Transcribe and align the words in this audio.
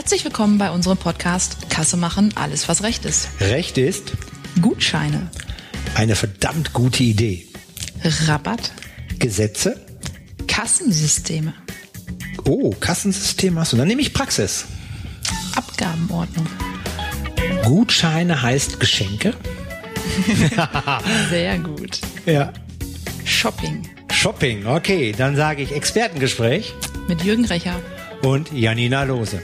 Herzlich 0.00 0.24
willkommen 0.24 0.56
bei 0.56 0.70
unserem 0.70 0.96
Podcast 0.96 1.68
Kasse 1.68 1.98
machen, 1.98 2.32
alles 2.34 2.70
was 2.70 2.82
Recht 2.82 3.04
ist. 3.04 3.28
Recht 3.38 3.76
ist 3.76 4.12
Gutscheine, 4.62 5.30
eine 5.94 6.16
verdammt 6.16 6.72
gute 6.72 7.02
Idee. 7.02 7.46
Rabatt, 8.26 8.72
Gesetze? 9.18 9.78
Kassensysteme, 10.48 11.52
Oh, 12.46 12.70
Kassensystem 12.80 13.58
hast 13.58 13.74
du. 13.74 13.76
Dann 13.76 13.88
nehme 13.88 14.00
ich 14.00 14.14
Praxis. 14.14 14.64
Abgabenordnung. 15.54 16.46
Gutscheine 17.64 18.40
heißt 18.40 18.80
Geschenke. 18.80 19.34
Sehr 21.28 21.58
gut. 21.58 22.00
Ja. 22.24 22.54
Shopping 23.26 23.86
Shopping, 24.10 24.66
okay. 24.66 25.12
Dann 25.12 25.36
sage 25.36 25.62
ich 25.62 25.72
Expertengespräch 25.72 26.72
mit 27.06 27.22
Jürgen 27.22 27.44
Recher. 27.44 27.76
und 28.22 28.50
Janina 28.50 29.02
Lose. 29.02 29.42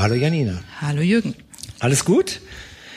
Hallo 0.00 0.14
Janina. 0.14 0.58
Hallo 0.80 1.02
Jürgen. 1.02 1.34
Alles 1.78 2.06
gut? 2.06 2.40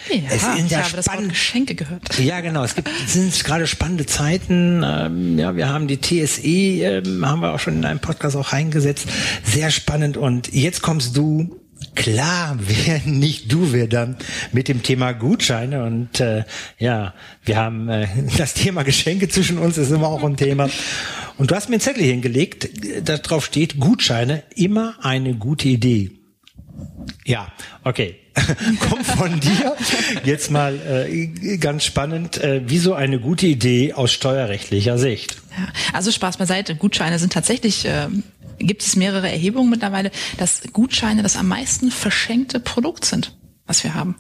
Ja, 0.09 0.21
Es 0.29 0.41
sind 0.41 0.71
ich 0.71 0.77
habe 0.77 0.95
das 0.95 1.07
Wort. 1.07 1.27
Geschenke 1.27 1.75
gehört. 1.75 2.17
Ja, 2.17 2.39
genau. 2.39 2.63
Es 2.63 2.75
gibt 2.75 2.89
es 3.05 3.11
sind 3.11 3.43
gerade 3.43 3.67
spannende 3.67 4.05
Zeiten. 4.05 4.83
Ähm, 4.85 5.37
ja, 5.37 5.53
wir 5.53 5.67
haben 5.67 5.89
die 5.89 5.99
TSE, 5.99 6.47
ähm, 6.47 7.25
haben 7.25 7.41
wir 7.41 7.53
auch 7.53 7.59
schon 7.59 7.75
in 7.75 7.83
einem 7.83 7.99
Podcast 7.99 8.37
auch 8.37 8.53
reingesetzt. 8.53 9.05
Sehr 9.43 9.69
spannend. 9.69 10.15
Und 10.15 10.53
jetzt 10.53 10.81
kommst 10.81 11.17
du. 11.17 11.59
Klar, 11.95 12.57
wer 12.59 13.01
nicht 13.05 13.51
du, 13.51 13.73
wer 13.73 13.87
dann 13.87 14.15
mit 14.53 14.69
dem 14.69 14.81
Thema 14.81 15.11
Gutscheine 15.11 15.83
und 15.83 16.21
äh, 16.21 16.45
ja, 16.79 17.13
wir 17.43 17.57
haben 17.57 17.89
äh, 17.89 18.07
das 18.37 18.53
Thema 18.53 18.83
Geschenke 18.83 19.27
zwischen 19.27 19.57
uns 19.57 19.77
ist 19.77 19.91
immer 19.91 20.07
auch 20.07 20.23
ein 20.23 20.37
Thema. 20.37 20.69
Und 21.37 21.51
du 21.51 21.55
hast 21.55 21.67
mir 21.67 21.75
einen 21.75 21.81
Zettel 21.81 22.03
hingelegt, 22.03 22.69
da 23.03 23.17
drauf 23.17 23.45
steht 23.45 23.77
Gutscheine 23.77 24.43
immer 24.55 24.95
eine 25.01 25.33
gute 25.33 25.67
Idee. 25.67 26.11
Ja, 27.25 27.47
okay. 27.83 28.19
Kommt 28.79 29.05
von 29.05 29.39
dir. 29.39 29.75
Jetzt 30.23 30.51
mal 30.51 31.07
äh, 31.09 31.57
ganz 31.57 31.85
spannend. 31.85 32.37
Äh, 32.37 32.63
wieso 32.65 32.93
eine 32.93 33.19
gute 33.19 33.45
Idee 33.45 33.93
aus 33.93 34.11
steuerrechtlicher 34.11 34.97
Sicht? 34.97 35.37
Ja, 35.57 35.67
also 35.93 36.11
Spaß 36.11 36.37
beiseite. 36.37 36.75
Gutscheine 36.75 37.19
sind 37.19 37.31
tatsächlich, 37.31 37.85
äh, 37.85 38.07
gibt 38.59 38.81
es 38.81 38.95
mehrere 38.95 39.29
Erhebungen 39.29 39.69
mittlerweile, 39.69 40.11
dass 40.37 40.63
Gutscheine 40.73 41.23
das 41.23 41.37
am 41.37 41.47
meisten 41.47 41.91
verschenkte 41.91 42.59
Produkt 42.59 43.05
sind, 43.05 43.37
was 43.67 43.83
wir 43.83 43.93
haben. 43.93 44.15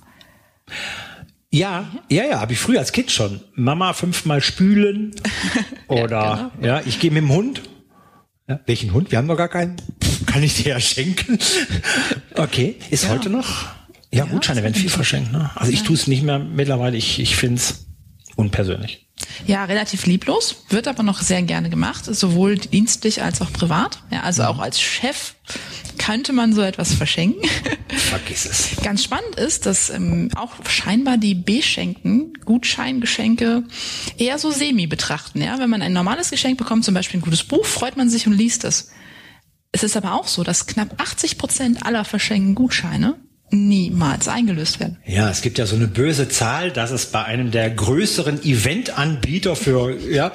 Ja, 1.49 1.91
ja, 2.09 2.25
ja, 2.25 2.39
habe 2.39 2.53
ich 2.53 2.59
früher 2.59 2.79
als 2.79 2.93
Kind 2.93 3.11
schon. 3.11 3.41
Mama 3.53 3.93
fünfmal 3.93 4.41
spülen 4.41 5.13
oder 5.87 6.51
ja, 6.61 6.81
ich 6.85 6.99
gehe 6.99 7.11
mit 7.11 7.23
dem 7.23 7.29
Hund. 7.29 7.61
Ja, 8.47 8.59
welchen 8.65 8.93
Hund? 8.93 9.11
Wir 9.11 9.19
haben 9.19 9.27
noch 9.27 9.37
gar 9.37 9.49
keinen. 9.49 9.75
Kann 10.33 10.41
ich 10.41 10.63
dir 10.63 10.69
ja 10.69 10.79
schenken? 10.79 11.37
Okay, 12.35 12.77
ist 12.89 13.03
Ja. 13.03 13.09
heute 13.11 13.29
noch? 13.29 13.65
Ja, 14.11 14.25
Gutscheine 14.25 14.63
werden 14.63 14.73
viel 14.73 14.89
verschenkt. 14.89 15.31
Ne? 15.31 15.51
Also 15.53 15.71
ich 15.71 15.83
tue 15.83 15.95
es 15.95 16.07
nicht 16.07 16.23
mehr 16.23 16.39
mittlerweile. 16.39 16.97
Ich, 16.97 17.19
ich 17.19 17.35
finde 17.35 17.57
es 17.61 17.85
unpersönlich. 18.35 19.07
Ja, 19.45 19.65
relativ 19.65 20.07
lieblos, 20.07 20.63
wird 20.69 20.87
aber 20.87 21.03
noch 21.03 21.21
sehr 21.21 21.43
gerne 21.43 21.69
gemacht, 21.69 22.05
sowohl 22.05 22.57
dienstlich 22.57 23.21
als 23.21 23.41
auch 23.41 23.53
privat. 23.53 23.99
Ja, 24.11 24.21
also 24.21 24.43
auch 24.45 24.57
als 24.57 24.81
Chef 24.81 25.35
könnte 25.99 26.33
man 26.33 26.51
so 26.53 26.61
etwas 26.61 26.93
verschenken. 26.95 27.47
Vergiss 27.89 28.45
es. 28.45 28.69
Ganz 28.83 29.03
spannend 29.03 29.35
ist, 29.35 29.67
dass 29.67 29.91
ähm, 29.91 30.29
auch 30.35 30.53
scheinbar 30.67 31.17
die 31.17 31.35
B-Schenken 31.35 32.33
Gutscheingeschenke 32.43 33.63
eher 34.17 34.39
so 34.39 34.49
semi 34.49 34.87
betrachten. 34.87 35.41
Ja, 35.43 35.59
wenn 35.59 35.69
man 35.69 35.83
ein 35.83 35.93
normales 35.93 36.31
Geschenk 36.31 36.57
bekommt, 36.57 36.85
zum 36.85 36.95
Beispiel 36.95 37.19
ein 37.19 37.23
gutes 37.23 37.43
Buch, 37.43 37.65
freut 37.65 37.97
man 37.97 38.09
sich 38.09 38.25
und 38.25 38.33
liest 38.33 38.63
es. 38.63 38.89
Es 39.73 39.83
ist 39.83 39.97
aber 39.97 40.13
auch 40.13 40.27
so, 40.27 40.43
dass 40.43 40.67
knapp 40.67 41.01
80 41.01 41.37
Prozent 41.37 41.85
aller 41.85 42.05
verschenkten 42.05 42.55
Gutscheine 42.55 43.15
niemals 43.49 44.27
eingelöst 44.27 44.79
werden. 44.79 44.97
Ja, 45.05 45.29
es 45.29 45.41
gibt 45.41 45.57
ja 45.57 45.65
so 45.65 45.75
eine 45.75 45.87
böse 45.87 46.29
Zahl, 46.29 46.71
dass 46.71 46.91
es 46.91 47.07
bei 47.07 47.23
einem 47.23 47.51
der 47.51 47.69
größeren 47.69 48.43
Eventanbieter 48.43 49.55
für, 49.55 49.99
ja, 49.99 50.31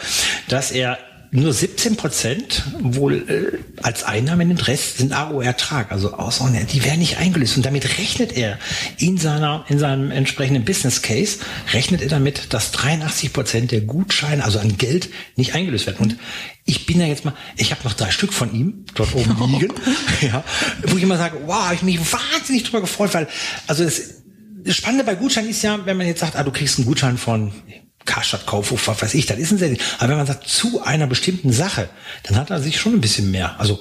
dass 0.48 0.70
er 0.70 0.98
nur 1.30 1.52
17 1.52 1.96
Prozent 1.96 2.62
wohl 2.80 3.28
äh, 3.28 3.82
als 3.82 4.04
Einnahme 4.04 4.44
nimmt, 4.44 4.66
Rest 4.66 4.98
sind 4.98 5.12
AO-Ertrag, 5.12 5.92
also 5.92 6.14
Aussagen, 6.14 6.66
die 6.72 6.84
werden 6.84 7.00
nicht 7.00 7.18
eingelöst. 7.18 7.56
Und 7.56 7.66
damit 7.66 7.98
rechnet 7.98 8.32
er 8.32 8.58
in 8.98 9.18
seiner, 9.18 9.64
in 9.68 9.78
seinem 9.78 10.10
entsprechenden 10.10 10.64
Business 10.64 11.02
Case, 11.02 11.38
rechnet 11.72 12.00
er 12.00 12.08
damit, 12.08 12.52
dass 12.54 12.72
83 12.72 13.32
Prozent 13.32 13.72
der 13.72 13.82
Gutscheine, 13.82 14.42
also 14.42 14.58
an 14.58 14.78
Geld, 14.78 15.10
nicht 15.36 15.54
eingelöst 15.54 15.86
werden. 15.86 15.98
Und 16.00 16.16
ich 16.64 16.86
bin 16.86 17.00
ja 17.00 17.06
jetzt 17.06 17.24
mal, 17.24 17.34
ich 17.56 17.72
habe 17.72 17.84
noch 17.84 17.94
drei 17.94 18.10
Stück 18.10 18.32
von 18.32 18.54
ihm 18.54 18.84
dort 18.94 19.14
oben 19.14 19.36
liegen, 19.52 19.72
ja, 20.22 20.44
wo 20.86 20.96
ich 20.96 21.02
immer 21.02 21.18
sage, 21.18 21.38
wow, 21.46 21.72
ich 21.72 21.82
mich 21.82 22.00
wahnsinnig 22.00 22.64
drüber 22.64 22.80
gefreut, 22.80 23.12
weil, 23.12 23.28
also 23.66 23.84
das, 23.84 24.22
das 24.64 24.76
Spannende 24.76 25.04
bei 25.04 25.14
Gutscheinen 25.14 25.50
ist 25.50 25.62
ja, 25.62 25.84
wenn 25.84 25.96
man 25.96 26.06
jetzt 26.06 26.20
sagt, 26.20 26.36
ah, 26.36 26.42
du 26.42 26.52
kriegst 26.52 26.78
einen 26.78 26.86
Gutschein 26.86 27.18
von 27.18 27.52
Karstadt, 28.08 28.46
Kaufhof, 28.46 28.88
was 28.88 29.02
weiß 29.02 29.14
ich, 29.14 29.26
das 29.26 29.38
ist 29.38 29.52
ein 29.52 29.58
sehr, 29.58 29.76
aber 29.98 30.08
wenn 30.10 30.16
man 30.16 30.26
sagt, 30.26 30.48
zu 30.48 30.82
einer 30.82 31.06
bestimmten 31.06 31.52
Sache, 31.52 31.88
dann 32.24 32.36
hat 32.36 32.50
er 32.50 32.60
sich 32.60 32.80
schon 32.80 32.94
ein 32.94 33.00
bisschen 33.00 33.30
mehr. 33.30 33.54
Also, 33.60 33.78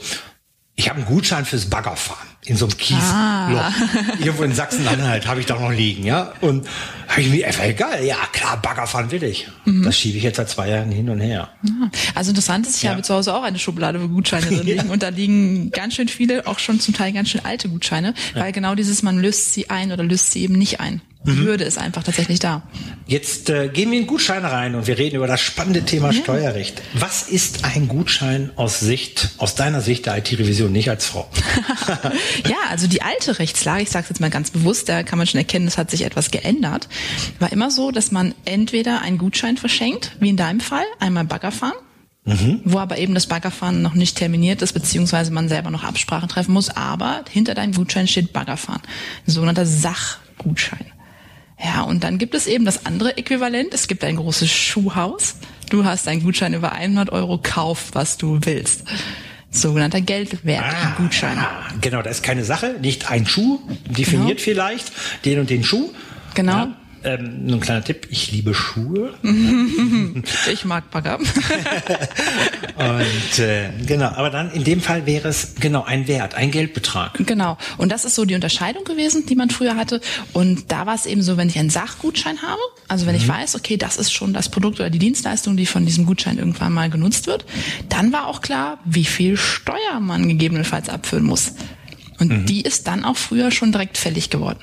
ich 0.80 0.90
habe 0.90 1.00
einen 1.00 1.08
Gutschein 1.08 1.44
fürs 1.46 1.66
Baggerfahren 1.66 2.28
in 2.46 2.56
so 2.56 2.66
einem 2.66 2.78
Kiesloch. 2.78 3.02
Ah. 3.02 3.74
Irgendwo 4.20 4.44
in 4.44 4.54
Sachsen-Anhalt 4.54 5.26
habe 5.28 5.40
ich 5.40 5.48
da 5.48 5.56
noch 5.60 5.72
liegen, 5.72 6.04
ja. 6.06 6.34
Und 6.40 6.68
habe 7.08 7.22
ich 7.22 7.30
mir 7.30 7.48
einfach 7.48 7.64
egal, 7.64 8.04
ja 8.06 8.16
klar, 8.32 8.62
Baggerfahren 8.62 9.10
will 9.10 9.24
ich. 9.24 9.48
Mhm. 9.66 9.84
Das 9.84 9.98
schiebe 9.98 10.18
ich 10.18 10.24
jetzt 10.24 10.38
seit 10.38 10.50
zwei 10.50 10.70
Jahren 10.70 10.92
hin 10.92 11.10
und 11.10 11.20
her. 11.20 11.50
Also 12.14 12.30
interessant 12.30 12.68
ist, 12.68 12.78
ich 12.78 12.84
Ja. 12.84 12.92
habe 12.92 13.02
zu 13.02 13.14
Hause 13.16 13.34
auch 13.34 13.42
eine 13.44 13.58
Schublade, 13.58 14.02
wo 14.02 14.08
Gutscheine 14.08 14.46
drin 14.50 14.64
liegen 14.64 14.90
und 14.90 15.02
da 15.04 15.10
liegen 15.10 15.72
ganz 15.72 15.96
schön 15.96 16.08
viele, 16.10 16.46
auch 16.46 16.60
schon 16.60 16.80
zum 16.80 16.94
Teil 16.94 17.12
ganz 17.12 17.30
schön 17.30 17.44
alte 17.44 17.70
Gutscheine, 17.70 18.14
weil 18.36 18.52
genau 18.52 18.76
dieses, 18.76 19.02
man 19.02 19.18
löst 19.20 19.54
sie 19.54 19.70
ein 19.72 19.92
oder 19.92 20.04
löst 20.04 20.32
sie 20.32 20.44
eben 20.44 20.54
nicht 20.60 20.80
ein. 20.80 21.02
Die 21.26 21.36
Hürde 21.36 21.66
ist 21.66 21.78
einfach 21.78 22.04
tatsächlich 22.04 22.40
da. 22.40 22.62
Jetzt 23.06 23.50
äh, 23.50 23.68
gehen 23.68 23.92
wir 23.92 24.00
in 24.00 24.08
Gutscheine 24.08 24.50
rein 24.52 24.76
und 24.76 24.88
wir 24.88 24.98
reden 24.98 25.18
über 25.18 25.28
das 25.28 25.42
spannende 25.42 25.84
Thema 25.84 26.14
Steuerrecht. 26.14 26.82
Was 26.94 27.24
ist 27.24 27.66
ein 27.66 27.88
Gutschein 27.88 28.52
aus 28.56 28.80
Sicht, 28.80 29.32
aus 29.38 29.56
deiner 29.56 29.82
Sicht 29.82 30.06
der 30.06 30.18
IT-Revision, 30.18 30.72
nicht 30.72 30.90
als 30.90 31.06
Frau? 31.06 31.30
Ja, 32.48 32.56
also 32.70 32.88
die 32.88 33.02
alte 33.02 33.40
Rechtslage, 33.40 33.84
ich 33.84 33.90
sage 33.90 34.04
es 34.04 34.10
jetzt 34.10 34.20
mal 34.20 34.30
ganz 34.30 34.52
bewusst, 34.52 34.88
da 34.90 35.04
kann 35.04 35.18
man 35.18 35.28
schon 35.28 35.40
erkennen, 35.40 35.68
es 35.68 35.78
hat 35.78 35.92
sich 35.92 36.04
etwas 36.04 36.32
geändert, 36.32 36.88
war 37.40 37.52
immer 37.52 37.72
so, 37.72 37.92
dass 37.92 38.12
man 38.12 38.34
entweder 38.46 39.02
einen 39.02 39.18
Gutschein 39.18 39.58
verschenkt, 39.58 40.12
wie 40.20 40.30
in 40.30 40.38
deinem 40.38 40.60
Fall, 40.60 40.86
einmal 41.00 41.26
Baggerfahren, 41.26 41.76
wo 42.66 42.80
aber 42.80 42.98
eben 42.98 43.14
das 43.14 43.28
Baggerfahren 43.28 43.82
noch 43.82 43.94
nicht 43.94 44.18
terminiert 44.18 44.62
ist, 44.62 44.74
beziehungsweise 44.74 45.32
man 45.32 45.50
selber 45.50 45.72
noch 45.72 45.84
Absprachen 45.84 46.30
treffen 46.30 46.54
muss, 46.54 46.70
aber 46.70 47.24
hinter 47.30 47.54
deinem 47.54 47.74
Gutschein 47.74 48.08
steht 48.08 48.34
Baggerfahren, 48.34 48.82
ein 49.26 49.32
sogenannter 49.32 49.66
Sachgutschein. 49.66 50.86
Ja, 51.64 51.82
und 51.82 52.04
dann 52.04 52.18
gibt 52.20 52.36
es 52.36 52.46
eben 52.48 52.66
das 52.66 52.86
andere 52.86 53.18
Äquivalent. 53.18 53.74
Es 53.74 53.88
gibt 53.88 54.04
ein 54.04 54.16
großes 54.16 54.50
Schuhhaus. 54.50 55.36
Du 55.70 55.86
hast 55.86 56.08
einen 56.08 56.22
Gutschein 56.24 56.54
über 56.54 56.72
100 56.74 57.10
Euro, 57.12 57.40
kauf, 57.42 57.90
was 57.94 58.18
du 58.18 58.40
willst. 58.44 58.84
Sogenannter 59.50 60.02
Geldwertgutschein. 60.02 61.38
Ah, 61.40 61.64
genau, 61.82 62.02
da 62.02 62.10
ist 62.10 62.22
keine 62.22 62.44
Sache, 62.44 62.76
nicht 62.82 63.10
ein 63.10 63.26
Schuh, 63.26 63.60
definiert 63.90 64.38
Genau. 64.38 64.42
vielleicht 64.44 64.92
den 65.26 65.40
und 65.40 65.50
den 65.50 65.64
Schuh. 65.64 65.90
Genau. 66.36 66.54
Ja, 66.58 66.76
ähm, 67.04 67.46
nur 67.46 67.58
ein 67.58 67.62
kleiner 67.62 67.84
Tipp, 67.84 68.08
ich 68.10 68.32
liebe 68.32 68.54
Schuhe. 68.54 69.14
Ich 70.52 70.66
mag 70.66 70.90
Bagger. 70.92 71.20
Und 72.78 73.40
äh, 73.40 73.70
genau, 73.86 74.08
aber 74.08 74.30
dann 74.30 74.52
in 74.52 74.64
dem 74.64 74.82
Fall 74.82 75.06
wäre 75.06 75.28
es 75.28 75.56
genau 75.60 75.84
ein 75.84 76.08
Wert, 76.08 76.36
ein 76.36 76.52
Geldbetrag. 76.52 77.14
Genau. 77.26 77.58
Und 77.78 77.92
das 77.92 78.06
ist 78.06 78.16
so 78.16 78.26
die 78.26 78.36
Unterscheidung 78.36 78.84
gewesen, 78.84 79.26
die 79.26 79.36
man 79.36 79.50
früher 79.50 79.76
hatte. 79.76 80.02
Und 80.34 80.72
da 80.72 80.86
war 80.86 80.96
es 80.96 81.06
eben 81.06 81.22
so, 81.22 81.38
wenn 81.38 81.50
ich 81.50 81.60
einen 81.60 81.70
Sachgutschein 81.70 82.42
habe, 82.42 82.62
also 82.88 83.06
wenn 83.06 83.16
ich 83.16 83.28
weiß, 83.28 83.56
okay, 83.56 83.78
das 83.78 83.98
ist 83.98 84.12
schon 84.12 84.34
das 84.34 84.50
Produkt 84.50 84.80
oder 84.80 84.90
die 84.90 85.00
Dienstleistung, 85.00 85.58
die 85.58 85.66
von 85.66 85.86
diesem 85.86 86.06
Gutschein 86.06 86.38
irgendwann 86.38 86.74
mal 86.74 86.90
genutzt 86.90 87.28
wird, 87.28 87.46
dann 87.90 88.12
war 88.12 88.28
auch 88.28 88.42
klar, 88.42 88.80
wie 88.86 89.06
viel 89.06 89.38
Steuer 89.38 90.00
man 90.00 90.28
gegebenenfalls 90.28 90.90
abführen 90.90 91.26
muss. 91.26 91.54
Und 92.20 92.46
die 92.48 92.62
ist 92.62 92.88
dann 92.88 93.06
auch 93.06 93.18
früher 93.18 93.52
schon 93.52 93.72
direkt 93.72 93.98
fällig 93.98 94.30
geworden. 94.30 94.60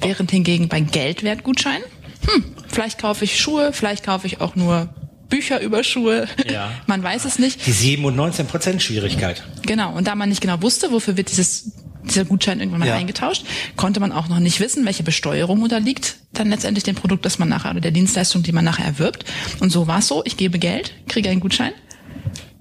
Während 0.00 0.30
hingegen 0.30 0.68
bei 0.68 0.80
Geldwertgutscheinen, 0.80 1.82
hm, 2.26 2.44
vielleicht 2.68 2.98
kaufe 2.98 3.24
ich 3.24 3.40
Schuhe, 3.40 3.72
vielleicht 3.72 4.04
kaufe 4.04 4.26
ich 4.26 4.40
auch 4.40 4.54
nur 4.56 4.88
Bücher 5.28 5.60
über 5.60 5.82
Schuhe. 5.84 6.28
Ja. 6.50 6.70
Man 6.86 7.02
weiß 7.02 7.24
es 7.24 7.38
nicht. 7.38 7.66
Die 7.66 7.72
7 7.72 8.04
und 8.04 8.16
19 8.16 8.46
Prozent 8.46 8.82
Schwierigkeit. 8.82 9.42
Genau, 9.62 9.92
und 9.94 10.06
da 10.06 10.14
man 10.14 10.28
nicht 10.28 10.40
genau 10.40 10.60
wusste, 10.62 10.92
wofür 10.92 11.16
wird 11.16 11.30
dieses, 11.30 11.72
dieser 12.04 12.24
Gutschein 12.24 12.58
irgendwann 12.60 12.80
mal 12.80 12.88
Ja. 12.88 12.96
eingetauscht, 12.96 13.44
konnte 13.76 13.98
man 14.00 14.12
auch 14.12 14.28
noch 14.28 14.40
nicht 14.40 14.60
wissen, 14.60 14.84
welche 14.84 15.02
Besteuerung 15.02 15.62
unterliegt 15.62 16.16
dann 16.34 16.48
letztendlich 16.48 16.84
dem 16.84 16.94
Produkt, 16.96 17.24
das 17.24 17.38
man 17.38 17.48
nachher 17.48 17.70
oder 17.70 17.80
der 17.80 17.90
Dienstleistung, 17.92 18.42
die 18.42 18.52
man 18.52 18.64
nachher 18.64 18.84
erwirbt. 18.86 19.24
Und 19.60 19.70
so 19.70 19.86
war 19.86 19.98
es 20.00 20.08
so, 20.08 20.22
ich 20.24 20.36
gebe 20.36 20.58
Geld, 20.58 20.92
kriege 21.08 21.28
einen 21.30 21.40
Gutschein 21.40 21.72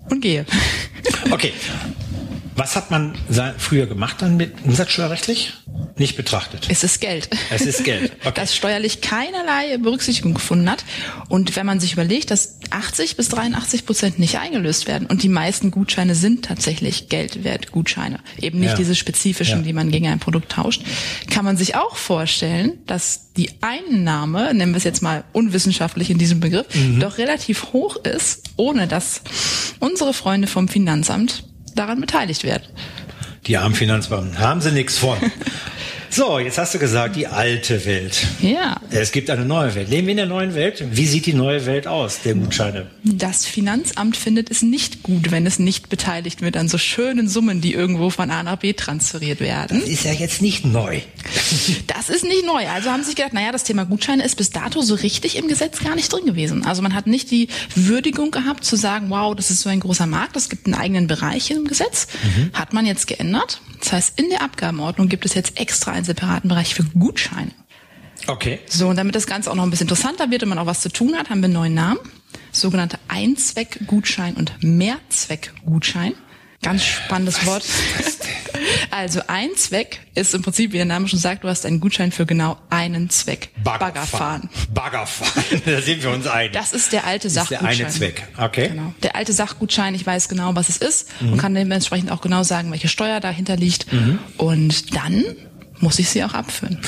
und 0.10 0.22
gehe. 0.22 0.46
Okay. 1.32 1.54
Was 2.56 2.76
hat 2.76 2.92
man 2.92 3.16
früher 3.58 3.86
gemacht 3.88 4.18
dann 4.22 4.38
mit 4.38 4.54
umsatzsteuerrechtlich? 4.66 5.54
Nicht 6.02 6.18
betrachtet. 6.18 6.68
Es 6.70 6.84
ist 6.84 7.00
Geld. 7.00 7.30
Es 7.50 7.62
ist 7.62 7.84
Geld. 7.86 8.12
Okay. 8.24 8.34
Das 8.36 8.56
steuerlich 8.56 9.02
keinerlei 9.02 9.78
Berücksichtigung 9.78 10.34
gefunden 10.36 10.70
hat. 10.70 10.84
Und 11.30 11.56
wenn 11.56 11.66
man 11.66 11.80
sich 11.80 11.94
überlegt, 11.94 12.30
dass 12.30 12.60
80 12.70 13.16
bis 13.18 13.30
83 13.30 13.86
Prozent 13.86 14.20
nicht 14.20 14.38
eingelöst 14.38 14.88
werden 14.88 15.08
und 15.08 15.24
die 15.24 15.30
meisten 15.30 15.72
Gutscheine 15.72 16.14
sind 16.14 16.46
tatsächlich 16.46 17.10
Geldwertgutscheine, 17.10 18.20
eben 18.40 18.60
nicht 18.60 18.72
Ja. 18.72 18.76
diese 18.76 18.96
spezifischen, 18.96 19.60
Ja. 19.60 19.64
die 19.64 19.74
man 19.74 19.90
gegen 19.92 20.08
ein 20.08 20.20
Produkt 20.20 20.52
tauscht, 20.52 20.84
kann 21.30 21.46
man 21.46 21.58
sich 21.58 21.76
auch 21.76 21.96
vorstellen, 21.96 22.74
dass 22.86 23.32
die 23.38 23.50
Einnahme, 23.62 24.54
nennen 24.54 24.74
wir 24.74 24.78
es 24.78 24.84
jetzt 24.84 25.02
mal 25.02 25.24
unwissenschaftlich 25.34 26.10
in 26.10 26.18
diesem 26.18 26.40
Begriff, 26.40 26.68
Mhm. 26.76 27.00
doch 27.00 27.18
relativ 27.18 27.74
hoch 27.74 27.96
ist, 27.98 28.44
ohne 28.58 28.88
dass 28.88 29.22
unsere 29.80 30.14
Freunde 30.14 30.48
vom 30.48 30.68
Finanzamt 30.68 31.44
daran 31.76 32.02
beteiligt 32.02 32.44
werden. 32.44 32.64
Die 33.48 33.58
armen 33.58 33.76
Finanzbeamten 33.76 34.40
haben 34.40 34.62
sie 34.62 34.72
nichts 34.72 34.98
von. 34.98 35.18
So, 36.14 36.40
jetzt 36.40 36.58
hast 36.58 36.74
du 36.74 36.78
gesagt, 36.80 37.16
die 37.16 37.26
alte 37.26 37.86
Welt. 37.86 38.28
Ja. 38.42 38.76
Es 38.94 39.14
gibt 39.14 39.30
eine 39.30 39.46
neue 39.46 39.74
Welt. 39.74 39.90
Leben 39.90 40.08
wir 40.08 40.12
in 40.12 40.18
der 40.18 40.26
neuen 40.26 40.54
Welt? 40.54 40.84
Wie 40.92 41.06
sieht 41.06 41.26
die 41.26 41.34
neue 41.34 41.66
Welt 41.66 41.88
aus, 41.88 42.22
der 42.24 42.36
Gutscheine? 42.36 42.88
Das 43.04 43.46
Finanzamt 43.46 44.18
findet 44.18 44.52
es 44.52 44.62
nicht 44.62 45.02
gut, 45.02 45.32
wenn 45.32 45.46
es 45.46 45.60
nicht 45.60 45.88
beteiligt 45.88 46.42
wird 46.42 46.58
an 46.58 46.68
so 46.68 46.78
schönen 46.78 47.30
Summen, 47.30 47.62
die 47.62 47.74
irgendwo 47.74 48.10
von 48.10 48.30
A 48.30 48.44
nach 48.44 48.58
B 48.58 48.74
transferiert 48.74 49.40
werden. 49.40 49.82
Ist 49.82 50.04
ja 50.04 50.12
jetzt 50.12 50.42
nicht 50.42 50.66
neu. 50.66 51.00
Das 51.88 52.10
ist 52.10 52.24
nicht 52.24 52.46
neu. 52.46 52.68
Also 52.68 52.90
haben 52.90 53.02
sie 53.02 53.08
sich 53.08 53.16
gedacht, 53.16 53.34
naja, 53.34 53.52
das 53.52 53.64
Thema 53.64 53.86
Gutscheine 53.86 54.24
ist 54.24 54.36
bis 54.36 54.50
dato 54.50 54.82
so 54.82 54.96
richtig 54.96 55.38
im 55.38 55.48
Gesetz 55.48 55.80
gar 55.80 55.96
nicht 55.96 56.12
drin 56.12 56.26
gewesen. 56.26 56.66
Also 56.66 56.82
man 56.82 56.94
hat 56.94 57.08
nicht 57.08 57.32
die 57.32 57.48
Würdigung 57.76 58.32
gehabt 58.32 58.66
zu 58.66 58.76
sagen, 58.76 59.10
wow, 59.10 59.34
das 59.36 59.52
ist 59.52 59.62
so 59.62 59.70
ein 59.70 59.80
großer 59.80 60.08
Markt, 60.08 60.36
es 60.36 60.50
gibt 60.50 60.66
einen 60.66 60.76
eigenen 60.76 61.08
Bereich 61.08 61.50
im 61.52 61.66
Gesetz. 61.66 62.08
Hat 62.54 62.74
man 62.74 62.86
jetzt 62.86 63.08
geändert. 63.08 63.62
Das 63.80 63.94
heißt, 63.94 64.20
in 64.20 64.30
der 64.30 64.42
Abgabenordnung 64.42 65.08
gibt 65.08 65.26
es 65.26 65.34
jetzt 65.34 65.60
extra 65.60 65.92
einen 65.92 66.06
separaten 66.06 66.50
Bereich 66.50 66.76
für 66.76 66.84
Gutscheine. 66.84 67.52
Okay. 68.28 68.60
So, 68.68 68.88
und 68.88 68.96
damit 68.98 69.16
das 69.16 69.28
Ganze 69.28 69.52
auch 69.52 69.56
noch 69.56 69.64
ein 69.64 69.70
bisschen 69.70 69.86
interessanter 69.86 70.30
wird 70.32 70.44
und 70.44 70.50
man 70.50 70.58
auch 70.60 70.66
was 70.66 70.82
zu 70.82 70.90
tun 70.90 71.16
hat, 71.18 71.30
haben 71.30 71.40
wir 71.42 71.46
einen 71.46 71.54
neuen 71.54 71.74
Namen. 71.74 72.00
Sogenannte 72.52 73.00
Einzweckgutschein 73.08 74.36
und 74.36 74.54
Mehrzweckgutschein. 74.62 76.14
Ganz 76.62 76.84
spannendes 76.84 77.46
Wort. 77.46 77.64
Also 78.92 79.22
ein 79.28 79.50
Zweck 79.56 80.02
ist 80.14 80.36
im 80.36 80.42
Prinzip, 80.44 80.72
wie 80.74 80.78
der 80.78 80.86
Name 80.86 81.08
schon 81.08 81.18
sagt, 81.18 81.44
du 81.44 81.48
hast 81.48 81.66
einen 81.66 81.80
Gutschein 81.80 82.12
für 82.12 82.26
genau 82.26 82.58
einen 82.70 83.10
Zweck. 83.10 83.50
Baggerfahren. 83.64 84.50
Baggerfahren. 84.72 85.62
Da 85.66 85.82
sind 85.82 86.04
wir 86.04 86.12
uns 86.12 86.28
einig. 86.28 86.52
Das 86.54 86.74
ist 86.74 86.92
der 86.92 87.06
alte 87.08 87.28
ist 87.28 87.36
der 87.38 87.44
Sachgutschein. 87.46 87.68
eine 87.82 87.88
Zweck. 87.88 88.28
Okay. 88.38 88.70
Mhm. 88.70 88.74
Genau. 88.74 88.94
Der 89.02 89.16
alte 89.16 89.34
Sachgutschein, 89.34 89.96
ich 89.96 90.06
weiß 90.06 90.30
genau, 90.30 90.56
was 90.56 90.70
es 90.70 90.78
ist 90.78 91.10
und 91.22 91.38
kann 91.38 91.56
dementsprechend 91.56 92.12
auch 92.12 92.22
genau 92.22 92.44
sagen, 92.44 92.72
welche 92.72 92.88
Steuer 92.88 93.20
dahinter 93.20 93.56
liegt. 93.56 93.92
Mhm. 93.92 94.20
Und 94.38 94.96
dann 94.96 95.24
muss 95.80 95.98
ich 95.98 96.10
sie 96.10 96.24
auch 96.24 96.34
abführen. 96.34 96.80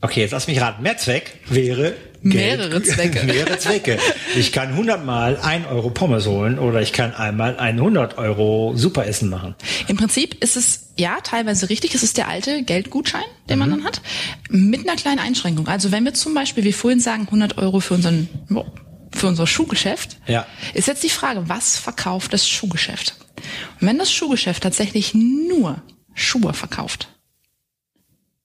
Okay, 0.00 0.20
jetzt 0.20 0.32
lass 0.32 0.46
mich 0.46 0.60
raten. 0.60 0.82
Mehrzweck 0.82 1.40
wäre 1.48 1.94
Mehrere 2.22 2.82
Zwecke. 2.82 3.24
mehrere 3.26 3.58
Zwecke. 3.58 3.98
Ich 4.36 4.50
kann 4.52 4.68
100 4.70 5.04
Mal 5.04 5.36
1 5.38 5.66
Euro 5.68 5.90
Pommes 5.90 6.26
holen 6.26 6.58
oder 6.58 6.82
ich 6.82 6.92
kann 6.92 7.14
einmal 7.14 7.56
ein 7.58 7.76
100 7.78 8.18
Euro 8.18 8.72
Superessen 8.76 9.30
machen. 9.30 9.54
Im 9.86 9.96
Prinzip 9.96 10.42
ist 10.42 10.56
es 10.56 10.88
ja 10.98 11.18
teilweise 11.22 11.68
richtig. 11.70 11.94
Es 11.94 12.02
ist 12.02 12.16
der 12.16 12.28
alte 12.28 12.62
Geldgutschein, 12.64 13.22
den 13.48 13.58
Mhm. 13.58 13.60
man 13.60 13.70
dann 13.70 13.84
hat, 13.84 14.00
mit 14.50 14.80
einer 14.88 14.96
kleinen 14.96 15.18
Einschränkung. 15.20 15.68
Also 15.68 15.92
wenn 15.92 16.04
wir 16.04 16.14
zum 16.14 16.34
Beispiel, 16.34 16.64
wie 16.64 16.72
vorhin 16.72 17.00
sagen, 17.00 17.26
100 17.26 17.58
Euro 17.58 17.80
für 17.80 17.94
unseren 17.94 18.28
für 19.12 19.28
unser 19.28 19.46
Schuhgeschäft, 19.46 20.18
Ja. 20.26 20.46
ist 20.74 20.88
jetzt 20.88 21.02
die 21.04 21.08
Frage, 21.10 21.48
was 21.48 21.78
verkauft 21.78 22.32
das 22.34 22.46
Schuhgeschäft? 22.48 23.14
Und 23.80 23.86
wenn 23.86 23.98
das 23.98 24.12
Schuhgeschäft 24.12 24.62
tatsächlich 24.62 25.14
nur 25.14 25.80
Schuhe 26.12 26.52
verkauft, 26.52 27.08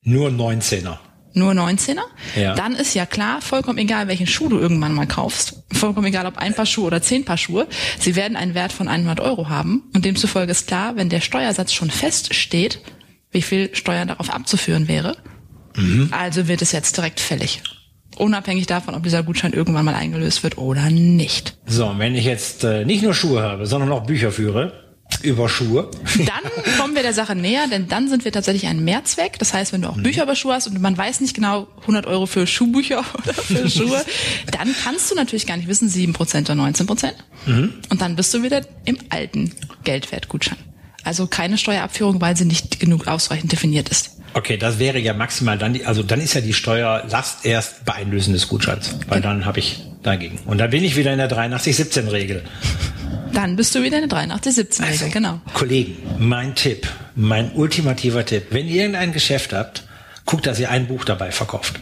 Nur 0.03 0.29
19er. 0.29 0.99
Nur 1.33 1.53
19er, 1.53 2.01
Ja. 2.35 2.55
dann 2.55 2.75
ist 2.75 2.93
ja 2.93 3.05
klar, 3.05 3.41
vollkommen 3.41 3.77
egal, 3.77 4.07
welchen 4.07 4.27
Schuh 4.27 4.49
du 4.49 4.59
irgendwann 4.59 4.93
mal 4.93 5.07
kaufst, 5.07 5.63
vollkommen 5.71 6.07
egal, 6.07 6.25
ob 6.25 6.37
ein 6.37 6.53
Paar 6.53 6.65
Schuhe 6.65 6.87
oder 6.87 7.01
zehn 7.01 7.25
Paar 7.25 7.37
Schuhe, 7.37 7.67
sie 7.99 8.15
werden 8.15 8.35
einen 8.37 8.53
Wert 8.53 8.71
von 8.73 8.87
100 8.87 9.19
Euro 9.19 9.49
haben 9.49 9.83
und 9.93 10.05
demzufolge 10.05 10.51
ist 10.51 10.67
klar, 10.67 10.95
wenn 10.95 11.09
der 11.09 11.21
Steuersatz 11.21 11.73
schon 11.73 11.89
feststeht, 11.91 12.79
wie 13.31 13.41
viel 13.41 13.69
Steuer 13.73 14.05
darauf 14.05 14.29
abzuführen 14.29 14.87
wäre, 14.87 15.15
Mhm. 15.77 16.09
also 16.11 16.47
wird 16.49 16.61
es 16.61 16.73
jetzt 16.73 16.97
direkt 16.97 17.19
fällig. 17.21 17.61
Unabhängig 18.17 18.65
davon, 18.67 18.93
ob 18.93 19.03
dieser 19.03 19.23
Gutschein 19.23 19.53
irgendwann 19.53 19.85
mal 19.85 19.95
eingelöst 19.95 20.43
wird 20.43 20.57
oder 20.57 20.89
nicht. 20.89 21.57
So, 21.65 21.87
und 21.87 21.97
wenn 21.99 22.13
ich 22.13 22.25
jetzt 22.25 22.63
äh, 22.65 22.83
nicht 22.83 23.03
nur 23.03 23.13
Schuhe 23.13 23.41
habe, 23.41 23.65
sondern 23.65 23.89
auch 23.93 24.05
Bücher 24.05 24.31
führe 24.33 24.90
über 25.21 25.49
Schuhe. 25.49 25.89
Dann 26.17 26.51
kommen 26.79 26.95
wir 26.95 27.03
der 27.03 27.13
Sache 27.13 27.35
näher, 27.35 27.65
denn 27.69 27.87
dann 27.87 28.09
sind 28.09 28.25
wir 28.25 28.31
tatsächlich 28.31 28.67
ein 28.67 28.83
Mehrzweck. 28.83 29.37
Das 29.39 29.53
heißt, 29.53 29.73
wenn 29.73 29.81
du 29.83 29.89
auch 29.89 29.95
Mhm. 29.95 30.03
Bücher 30.03 30.23
über 30.23 30.35
Schuhe 30.35 30.53
hast 30.53 30.67
und 30.67 30.81
man 30.81 30.97
weiß 30.97 31.21
nicht 31.21 31.35
genau 31.35 31.67
100 31.81 32.05
Euro 32.07 32.25
für 32.25 32.47
Schuhbücher 32.47 33.03
oder 33.23 33.33
für 33.33 33.69
Schuhe, 33.69 34.03
dann 34.51 34.75
kannst 34.83 35.11
du 35.11 35.15
natürlich 35.15 35.45
gar 35.47 35.57
nicht 35.57 35.67
wissen, 35.67 35.89
7% 35.89 36.15
oder 36.51 36.53
19%. 36.53 37.11
Mhm. 37.45 37.73
Und 37.89 38.01
dann 38.01 38.15
bist 38.15 38.33
du 38.33 38.43
wieder 38.43 38.61
im 38.85 38.97
alten 39.09 39.51
Geldwertgutschein. 39.83 40.57
Also 41.03 41.27
keine 41.27 41.57
Steuerabführung, 41.57 42.21
weil 42.21 42.37
sie 42.37 42.45
nicht 42.45 42.79
genug 42.79 43.07
ausreichend 43.07 43.51
definiert 43.51 43.89
ist. 43.89 44.17
Okay, 44.33 44.55
das 44.55 44.79
wäre 44.79 44.97
ja 44.99 45.13
maximal 45.13 45.57
dann, 45.57 45.73
die, 45.73 45.85
also 45.85 46.03
dann 46.03 46.21
ist 46.21 46.33
ja 46.35 46.41
die 46.41 46.53
Steuerlast 46.53 47.45
erst 47.45 47.83
bei 47.85 47.93
Einlösen 47.95 48.33
des 48.33 48.47
Gutscheins, 48.47 48.95
weil 49.09 49.19
dann 49.19 49.45
habe 49.45 49.59
ich 49.59 49.81
dagegen. 50.03 50.39
Und 50.45 50.57
dann 50.59 50.69
bin 50.69 50.83
ich 50.85 50.95
wieder 50.95 51.11
in 51.11 51.17
der 51.17 51.29
83-17-Regel. 51.29 52.43
Dann 53.33 53.55
bist 53.55 53.73
du 53.75 53.81
wieder 53.83 54.01
in 54.01 54.09
der 54.09 54.17
83-17-Regel, 54.17 55.09
genau. 55.09 55.39
Kollegen, 55.53 55.97
mein 56.19 56.55
Tipp, 56.55 56.87
mein 57.15 57.51
ultimativer 57.53 58.25
Tipp, 58.25 58.47
wenn 58.51 58.67
ihr 58.67 58.81
irgendein 58.81 59.13
Geschäft 59.13 59.53
habt, 59.53 59.83
guckt, 60.25 60.45
dass 60.47 60.59
ihr 60.59 60.69
ein 60.69 60.87
Buch 60.87 61.05
dabei 61.05 61.31
verkauft. 61.31 61.79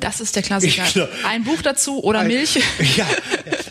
Das 0.00 0.20
ist 0.20 0.36
der 0.36 0.42
Klassiker. 0.42 0.84
Ich 0.84 1.24
Ein 1.26 1.44
Buch 1.44 1.62
dazu 1.62 2.02
oder 2.02 2.24
Milch. 2.24 2.58
Ja, 2.96 3.06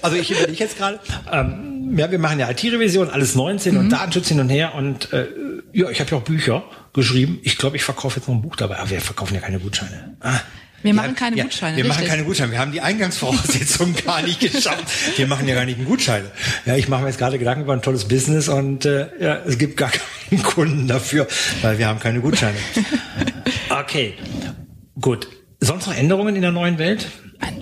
also 0.02 0.18
ich 0.18 0.32
überlege 0.32 0.54
jetzt 0.54 0.78
gerade, 0.78 1.00
ähm, 1.32 1.96
ja, 1.98 2.10
wir 2.10 2.18
machen 2.20 2.40
ja 2.40 2.50
IT-Revision, 2.50 3.10
alles 3.10 3.36
19 3.36 3.74
Mhm. 3.74 3.80
und 3.80 3.90
Datenschutz 3.90 4.30
hin 4.30 4.40
und 4.40 4.50
her 4.50 4.74
und 4.76 5.14
äh, 5.14 5.28
ja, 5.74 5.90
ich 5.90 6.00
habe 6.00 6.10
ja 6.12 6.18
auch 6.18 6.24
Bücher 6.24 6.64
geschrieben. 6.94 7.40
Ich 7.44 7.58
glaube, 7.58 7.76
ich 7.76 7.84
verkaufe 7.84 8.20
jetzt 8.20 8.28
noch 8.28 8.36
ein 8.36 8.42
Buch 8.42 8.56
dabei. 8.56 8.78
Aber 8.80 8.90
wir 8.90 9.02
verkaufen 9.02 9.34
ja 9.36 9.42
keine 9.42 9.60
Gutscheine. 9.60 10.16
Ah, 10.20 10.40
Wir 10.84 10.94
machen 10.94 11.16
keine 11.16 11.38
ja, 11.38 11.44
Gutscheine, 11.44 11.78
Wir 11.78 11.86
machen 11.86 12.00
richtig. 12.00 12.10
keine 12.10 12.24
Gutscheine. 12.26 12.52
Wir 12.52 12.60
haben 12.60 12.72
die 12.72 12.82
Eingangsvoraussetzungen 12.82 13.96
gar 14.06 14.22
nicht 14.22 14.40
geschafft. 14.40 15.18
Wir 15.18 15.28
machen 15.28 15.48
ja 15.48 15.56
gar 15.56 15.66
nicht 15.66 15.78
einen 15.78 15.88
Gutscheine. 15.88 16.30
Ja, 16.66 16.76
ich 16.76 16.88
mache 16.90 17.02
mir 17.02 17.08
jetzt 17.08 17.18
gerade 17.18 17.40
Gedanken 17.40 17.64
über 17.64 17.74
ein 17.74 17.82
tolles 17.82 18.08
Business 18.08 18.50
und 18.50 18.86
äh, 18.86 19.08
ja, 19.20 19.38
es 19.46 19.58
gibt 19.58 19.78
gar 19.78 19.92
keinen 20.30 20.44
Kunden 20.44 20.88
dafür, 20.88 21.28
weil 21.62 21.78
wir 21.78 21.88
haben 21.88 22.00
keine 22.00 22.20
Gutscheine. 22.22 22.58
Okay, 23.70 24.14
gut. 25.02 25.28
Sonst 25.60 25.88
noch 25.88 25.96
Änderungen 25.96 26.36
in 26.36 26.44
der 26.44 26.52
neuen 26.52 26.78
Welt? 26.78 27.08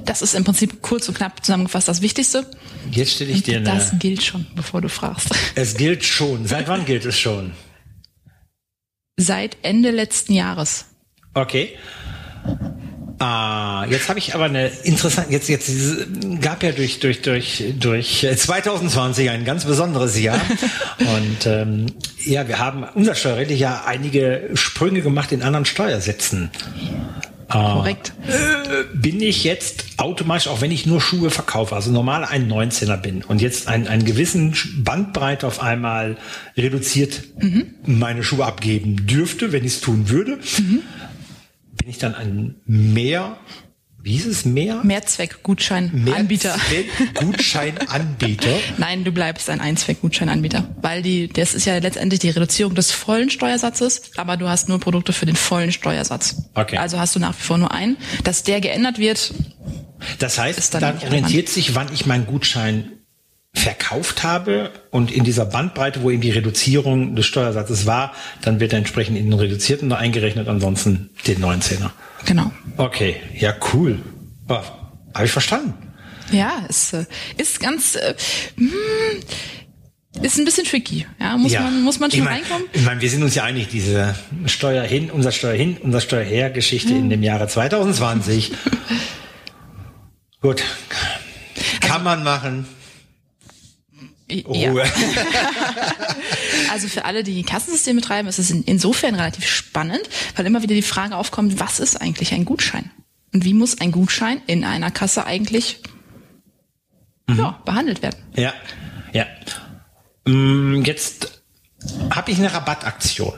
Das 0.03 0.21
ist 0.21 0.33
im 0.33 0.43
Prinzip 0.43 0.81
kurz 0.81 1.07
und 1.07 1.15
knapp 1.15 1.43
zusammengefasst 1.43 1.87
das 1.87 2.01
Wichtigste. 2.01 2.45
Jetzt 2.91 3.13
stelle 3.13 3.31
ich 3.31 3.43
dir 3.43 3.57
eine. 3.57 3.65
Das 3.65 3.93
gilt 3.97 4.21
schon, 4.21 4.45
bevor 4.55 4.81
du 4.81 4.89
fragst. 4.89 5.29
Es 5.55 5.75
gilt 5.77 6.03
schon. 6.03 6.45
Seit 6.47 6.67
wann 6.67 6.85
gilt 6.85 7.05
es 7.05 7.17
schon? 7.17 7.53
Seit 9.15 9.57
Ende 9.61 9.91
letzten 9.91 10.33
Jahres. 10.33 10.85
Okay. 11.33 11.77
Ah, 13.21 13.85
jetzt 13.87 14.09
habe 14.09 14.17
ich 14.17 14.33
aber 14.33 14.45
eine 14.45 14.69
interessante, 14.83 15.31
jetzt, 15.31 15.47
jetzt 15.47 15.69
gab 16.41 16.63
ja 16.63 16.71
durch, 16.71 16.99
durch, 16.99 17.21
durch, 17.21 17.63
durch 17.79 18.27
2020 18.35 19.29
ein 19.29 19.45
ganz 19.45 19.63
besonderes 19.65 20.19
Jahr. 20.19 20.41
Und 20.97 21.45
ähm, 21.45 21.85
ja, 22.25 22.47
wir 22.47 22.57
haben 22.57 22.83
unser 22.95 23.13
Steuerrecht 23.13 23.51
ja 23.51 23.83
einige 23.85 24.49
Sprünge 24.55 25.01
gemacht 25.01 25.31
in 25.31 25.43
anderen 25.43 25.65
Steuersätzen. 25.65 26.49
Korrekt. 27.47 28.13
Bin 28.93 29.21
ich 29.21 29.43
jetzt 29.43 29.85
automatisch, 29.97 30.47
auch 30.47 30.61
wenn 30.61 30.71
ich 30.71 30.87
nur 30.87 30.99
Schuhe 30.99 31.29
verkaufe, 31.29 31.75
also 31.75 31.91
normal 31.91 32.25
ein 32.25 32.49
19er 32.51 32.97
bin 32.97 33.23
und 33.23 33.41
jetzt 33.41 33.67
einen, 33.67 33.87
einen 33.87 34.05
gewissen 34.05 34.55
Bandbreite 34.77 35.45
auf 35.45 35.61
einmal 35.61 36.17
reduziert 36.57 37.21
meine 37.85 38.23
Schuhe 38.23 38.45
abgeben 38.45 39.05
dürfte, 39.05 39.51
wenn 39.51 39.65
ich 39.65 39.73
es 39.73 39.81
tun 39.81 40.09
würde, 40.09 40.39
bin 41.77 41.89
ich 41.89 41.97
dann 41.97 42.15
ein 42.15 42.55
mehr, 42.65 43.37
wie 44.03 44.15
ist 44.15 44.25
es, 44.25 44.45
mehr? 44.45 44.81
Mehrzweckgutscheinanbieter. 44.83 46.55
Gutscheinanbieter. 47.15 48.49
Nein, 48.77 49.03
du 49.03 49.11
bleibst 49.11 49.49
ein 49.49 49.61
Einzweckgutscheinanbieter, 49.61 50.67
weil 50.81 51.01
die, 51.01 51.27
das 51.27 51.53
ist 51.53 51.65
ja 51.65 51.77
letztendlich 51.77 52.19
die 52.19 52.29
Reduzierung 52.29 52.73
des 52.73 52.91
vollen 52.91 53.29
Steuersatzes, 53.29 54.11
aber 54.17 54.37
du 54.37 54.49
hast 54.49 54.69
nur 54.69 54.79
Produkte 54.79 55.13
für 55.13 55.25
den 55.25 55.35
vollen 55.35 55.71
Steuersatz. 55.71 56.49
Okay. 56.55 56.77
Also 56.77 56.99
hast 56.99 57.15
du 57.15 57.19
nach 57.19 57.37
wie 57.37 57.43
vor 57.43 57.57
nur 57.57 57.71
einen. 57.71 57.97
Dass 58.23 58.43
der 58.43 58.59
geändert 58.61 58.97
wird, 58.97 59.33
Das 60.19 60.39
heißt, 60.39 60.73
dann 60.73 60.81
dann 60.81 60.97
orientiert 60.99 61.49
sich, 61.49 61.75
wann 61.75 61.93
ich 61.93 62.05
meinen 62.05 62.25
Gutschein 62.25 63.00
verkauft 63.53 64.23
habe 64.23 64.71
und 64.91 65.11
in 65.11 65.23
dieser 65.23 65.45
Bandbreite, 65.45 66.01
wo 66.03 66.09
eben 66.09 66.21
die 66.21 66.31
Reduzierung 66.31 67.15
des 67.15 67.25
Steuersatzes 67.25 67.85
war, 67.85 68.13
dann 68.41 68.59
wird 68.59 68.71
er 68.73 68.79
entsprechend 68.79 69.17
in 69.17 69.25
den 69.29 69.33
reduzierten 69.39 69.89
noch 69.89 69.97
eingerechnet, 69.97 70.47
ansonsten 70.47 71.09
den 71.27 71.43
19er. 71.43 71.89
genau. 72.25 72.51
Okay, 72.77 73.17
ja, 73.37 73.53
cool. 73.73 73.99
Oh, 74.47 74.59
Habe 75.13 75.25
ich 75.25 75.31
verstanden. 75.31 75.73
Ja, 76.31 76.63
es 76.69 76.93
äh, 76.93 77.05
ist 77.37 77.59
ganz, 77.59 77.95
äh, 77.95 78.15
hm, 78.55 78.71
Ist 80.23 80.37
ein 80.37 80.45
bisschen 80.45 80.65
tricky, 80.65 81.05
ja. 81.19 81.37
Muss 81.37 81.51
Ja. 81.51 81.61
man, 81.61 81.81
muss 81.83 81.99
man 81.99 82.09
schon 82.09 82.19
ich 82.19 82.25
mein, 82.25 82.33
reinkommen? 82.41 82.67
Ich 82.71 82.83
meine, 82.83 83.01
wir 83.01 83.09
sind 83.09 83.21
uns 83.21 83.35
ja 83.35 83.43
einig, 83.43 83.67
diese 83.67 84.15
Steuer 84.45 84.83
hin, 84.83 85.11
unser 85.11 85.31
Steuer 85.33 85.55
hin, 85.55 85.75
unser 85.81 85.99
Steuer 85.99 86.23
her 86.23 86.49
Geschichte 86.51 86.93
in 86.93 87.09
dem 87.09 87.21
Jahre 87.21 87.47
2020. 87.49 88.51
Gut. 90.41 90.63
Kann 91.81 92.03
man 92.03 92.23
machen. 92.23 92.65
Ja. 94.31 94.71
Ruhe. 94.71 94.83
Also 96.71 96.87
für 96.87 97.03
alle, 97.05 97.23
die 97.23 97.43
Kassensystem 97.43 97.97
betreiben, 97.97 98.27
ist 98.29 98.39
es 98.39 98.49
in, 98.49 98.63
insofern 98.63 99.15
relativ 99.15 99.45
spannend, 99.45 100.01
weil 100.35 100.45
immer 100.45 100.61
wieder 100.61 100.73
die 100.75 100.81
Frage 100.81 101.17
aufkommt, 101.17 101.59
was 101.59 101.81
ist 101.81 102.01
eigentlich 102.01 102.33
ein 102.33 102.45
Gutschein? 102.45 102.89
Und 103.33 103.43
wie 103.43 103.53
muss 103.53 103.81
ein 103.81 103.91
Gutschein 103.91 104.41
in 104.47 104.63
einer 104.63 104.89
Kasse 104.89 105.25
eigentlich 105.25 105.81
ja, 107.29 107.61
behandelt 107.65 108.01
werden? 108.01 108.15
Ja, 108.35 108.53
ja. 109.11 109.25
Mm, 110.25 110.83
Jetzt 110.83 111.41
habe 112.09 112.31
ich 112.31 112.37
eine 112.37 112.53
Rabattaktion 112.53 113.33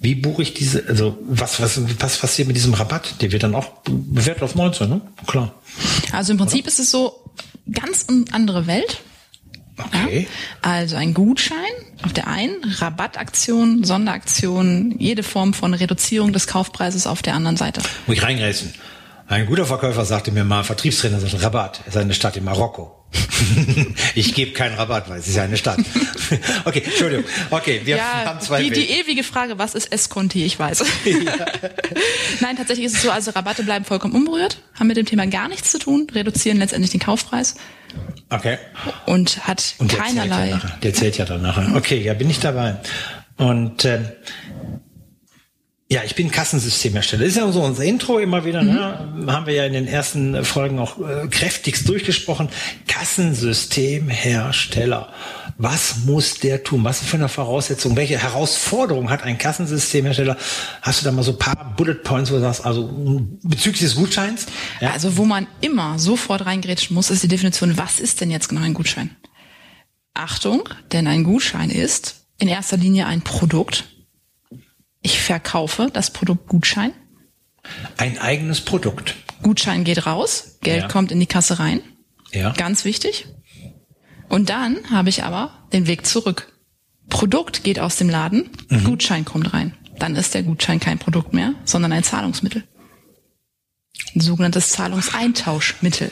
Wie 0.00 0.14
buche 0.14 0.42
ich 0.42 0.54
diese, 0.54 0.84
also 0.88 1.18
was, 1.22 1.60
was, 1.60 1.80
was 2.00 2.16
passiert 2.16 2.48
mit 2.48 2.56
diesem 2.56 2.74
Rabatt? 2.74 3.20
Der 3.20 3.30
wird 3.32 3.42
dann 3.42 3.54
auch 3.54 3.68
bewertet 3.84 4.42
auf 4.42 4.54
19, 4.54 4.88
ne? 4.88 5.00
Klar. 5.26 5.54
Also 6.12 6.32
im 6.32 6.38
Prinzip 6.38 6.66
ist 6.66 6.80
es 6.80 6.90
so 6.90 7.30
ganz 7.70 8.06
andere 8.32 8.66
Welt. 8.66 9.00
Okay. 9.76 10.26
Also 10.60 10.96
ein 10.96 11.14
Gutschein 11.14 11.56
auf 12.04 12.12
der 12.12 12.26
einen, 12.26 12.56
Rabattaktion, 12.78 13.84
Sonderaktion, 13.84 14.94
jede 14.98 15.22
Form 15.22 15.54
von 15.54 15.74
Reduzierung 15.74 16.32
des 16.32 16.46
Kaufpreises 16.46 17.06
auf 17.06 17.22
der 17.22 17.34
anderen 17.34 17.56
Seite. 17.56 17.80
Muss 18.06 18.16
ich 18.16 18.22
reingreifen. 18.22 18.72
Ein 19.28 19.46
guter 19.46 19.64
Verkäufer 19.66 20.04
sagte 20.04 20.30
mir 20.32 20.44
mal, 20.44 20.62
Vertriebstrainer 20.64 21.20
sagt, 21.20 21.40
Rabatt, 21.42 21.80
es 21.86 21.94
ist 21.94 22.00
eine 22.00 22.12
Stadt 22.12 22.36
in 22.36 22.44
Marokko. 22.44 22.98
ich 24.14 24.34
gebe 24.34 24.52
keinen 24.52 24.74
Rabatt, 24.74 25.08
weil 25.08 25.20
es 25.20 25.28
ist 25.28 25.36
ja 25.36 25.42
eine 25.44 25.56
Stadt. 25.56 25.78
okay, 26.64 26.82
Entschuldigung. 26.84 27.24
Okay, 27.50 27.80
wir 27.84 27.96
Ja, 27.96 28.24
haben 28.24 28.40
zwei 28.40 28.62
die, 28.62 28.70
die 28.70 28.80
Wege. 28.80 28.92
ewige 29.00 29.22
Frage, 29.22 29.58
was 29.58 29.74
ist 29.74 29.92
Esconti? 29.92 30.44
Ich 30.44 30.58
weiß. 30.58 30.82
Nein, 32.40 32.56
tatsächlich 32.56 32.86
ist 32.86 32.96
es 32.96 33.02
so, 33.02 33.10
also 33.10 33.30
Rabatte 33.30 33.62
bleiben 33.62 33.84
vollkommen 33.84 34.14
unberührt, 34.14 34.58
haben 34.78 34.86
mit 34.86 34.96
dem 34.96 35.06
Thema 35.06 35.26
gar 35.26 35.48
nichts 35.48 35.70
zu 35.70 35.78
tun, 35.78 36.06
reduzieren 36.12 36.58
letztendlich 36.58 36.90
den 36.90 37.00
Kaufpreis 37.00 37.54
Okay. 38.32 38.58
und 39.04 39.46
hat 39.46 39.74
Und 39.78 39.92
der 39.92 39.98
keinerlei. 39.98 40.48
Zählt 40.48 40.62
ja 40.62 40.70
der 40.82 40.94
zählt 40.94 41.18
ja 41.18 41.26
dann 41.26 41.42
nachher. 41.42 41.76
Okay, 41.76 42.00
ja, 42.00 42.14
bin 42.14 42.30
ich 42.30 42.40
dabei. 42.40 42.76
Und 43.36 43.84
ähm, 43.84 44.08
ja, 45.90 46.00
ich 46.04 46.14
bin 46.14 46.30
Kassensystemhersteller. 46.30 47.24
Ist 47.24 47.36
ja 47.36 47.52
so 47.52 47.62
unser 47.62 47.84
Intro 47.84 48.18
immer 48.18 48.46
wieder. 48.46 48.62
Ne? 48.62 49.26
Haben 49.26 49.44
wir 49.44 49.52
ja 49.52 49.66
in 49.66 49.74
den 49.74 49.86
ersten 49.86 50.42
Folgen 50.42 50.78
auch 50.78 50.96
äh, 50.98 51.28
kräftigst 51.28 51.86
durchgesprochen. 51.86 52.48
Kassensystemhersteller. 52.88 55.12
Was 55.58 55.98
muss 56.04 56.34
der 56.40 56.62
tun? 56.64 56.84
Was 56.84 57.00
für 57.00 57.16
eine 57.16 57.28
Voraussetzung? 57.28 57.96
Welche 57.96 58.18
Herausforderung 58.18 59.10
hat 59.10 59.22
ein 59.22 59.38
Kassensystemhersteller? 59.38 60.36
Hast 60.80 61.00
du 61.00 61.04
da 61.04 61.12
mal 61.12 61.22
so 61.22 61.32
ein 61.32 61.38
paar 61.38 61.74
Bullet 61.76 61.94
Points, 62.02 62.30
wo 62.30 62.34
du 62.36 62.40
sagst, 62.40 62.64
also 62.64 62.90
bezüglich 63.42 63.80
des 63.82 63.94
Gutscheins? 63.94 64.46
Ja? 64.80 64.90
Also 64.92 65.16
wo 65.16 65.24
man 65.24 65.46
immer 65.60 65.98
sofort 65.98 66.46
reingrätschen 66.46 66.94
muss, 66.94 67.10
ist 67.10 67.22
die 67.22 67.28
Definition, 67.28 67.76
was 67.78 68.00
ist 68.00 68.20
denn 68.20 68.30
jetzt 68.30 68.48
genau 68.48 68.62
ein 68.62 68.74
Gutschein? 68.74 69.16
Achtung, 70.14 70.68
denn 70.92 71.06
ein 71.06 71.24
Gutschein 71.24 71.70
ist 71.70 72.26
in 72.38 72.48
erster 72.48 72.76
Linie 72.76 73.06
ein 73.06 73.22
Produkt. 73.22 73.84
Ich 75.00 75.20
verkaufe 75.20 75.88
das 75.92 76.10
Produkt 76.12 76.48
Gutschein. 76.48 76.92
Ein 77.96 78.18
eigenes 78.18 78.60
Produkt. 78.60 79.14
Gutschein 79.42 79.84
geht 79.84 80.06
raus, 80.06 80.58
Geld 80.62 80.82
Ja. 80.82 80.88
kommt 80.88 81.12
in 81.12 81.20
die 81.20 81.26
Kasse 81.26 81.58
rein. 81.58 81.80
Ja. 82.32 82.52
Ganz 82.52 82.84
wichtig. 82.84 83.26
Und 84.32 84.48
dann 84.48 84.78
habe 84.90 85.10
ich 85.10 85.24
aber 85.24 85.50
den 85.74 85.86
Weg 85.86 86.06
zurück. 86.06 86.50
Produkt 87.10 87.64
geht 87.64 87.78
aus 87.78 87.96
dem 87.96 88.08
Laden, 88.08 88.48
Mhm. 88.70 88.84
Gutschein 88.84 89.26
kommt 89.26 89.52
rein. 89.52 89.74
Dann 89.98 90.16
ist 90.16 90.32
der 90.32 90.42
Gutschein 90.42 90.80
kein 90.80 90.98
Produkt 90.98 91.34
mehr, 91.34 91.52
sondern 91.66 91.92
ein 91.92 92.02
Zahlungsmittel. 92.02 92.64
Ein 94.14 94.20
sogenanntes 94.22 94.70
Zahlungseintauschmittel. 94.70 96.10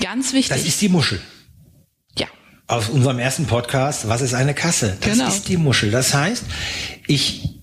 Ganz 0.00 0.32
wichtig. 0.32 0.48
Das 0.56 0.66
ist 0.66 0.80
die 0.82 0.88
Muschel. 0.88 1.20
ja. 2.18 2.26
aus 2.66 2.88
unserem 2.88 3.20
ersten 3.20 3.46
Podcast, 3.46 4.08
was 4.08 4.20
ist 4.20 4.34
eine 4.34 4.52
Kasse? 4.54 4.96
Das 5.00 5.12
Genau. 5.12 5.28
ist 5.28 5.48
die 5.48 5.56
Muschel. 5.56 5.92
Das 5.92 6.12
heißt, 6.12 6.42
ich, 7.06 7.60